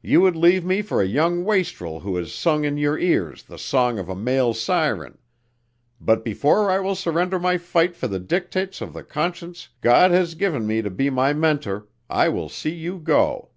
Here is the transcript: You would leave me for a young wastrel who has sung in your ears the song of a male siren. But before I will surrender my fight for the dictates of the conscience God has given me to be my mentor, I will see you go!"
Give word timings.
You 0.00 0.22
would 0.22 0.36
leave 0.36 0.64
me 0.64 0.80
for 0.80 1.02
a 1.02 1.06
young 1.06 1.44
wastrel 1.44 2.00
who 2.00 2.16
has 2.16 2.32
sung 2.32 2.64
in 2.64 2.78
your 2.78 2.98
ears 2.98 3.42
the 3.42 3.58
song 3.58 3.98
of 3.98 4.08
a 4.08 4.16
male 4.16 4.54
siren. 4.54 5.18
But 6.00 6.24
before 6.24 6.70
I 6.70 6.78
will 6.80 6.94
surrender 6.94 7.38
my 7.38 7.58
fight 7.58 7.94
for 7.94 8.08
the 8.08 8.18
dictates 8.18 8.80
of 8.80 8.94
the 8.94 9.04
conscience 9.04 9.68
God 9.82 10.12
has 10.12 10.34
given 10.34 10.66
me 10.66 10.80
to 10.80 10.88
be 10.88 11.10
my 11.10 11.34
mentor, 11.34 11.88
I 12.08 12.30
will 12.30 12.48
see 12.48 12.72
you 12.74 12.96
go!" 12.98 13.50